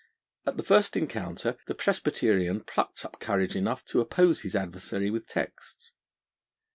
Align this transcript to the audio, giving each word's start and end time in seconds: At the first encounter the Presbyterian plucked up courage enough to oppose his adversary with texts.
At 0.47 0.57
the 0.57 0.63
first 0.63 0.97
encounter 0.97 1.57
the 1.67 1.75
Presbyterian 1.75 2.61
plucked 2.61 3.05
up 3.05 3.19
courage 3.19 3.55
enough 3.55 3.85
to 3.85 4.01
oppose 4.01 4.41
his 4.41 4.55
adversary 4.55 5.11
with 5.11 5.27
texts. 5.27 5.91